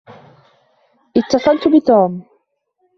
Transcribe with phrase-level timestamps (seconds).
[1.15, 2.25] اتصلت بتوم.